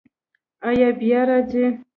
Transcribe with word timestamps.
ایا 0.67 0.89
بیا 0.99 1.21
راځئ؟ 1.29 1.65